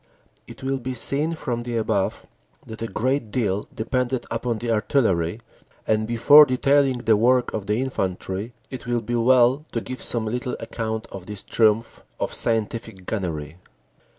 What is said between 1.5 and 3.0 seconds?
the above that a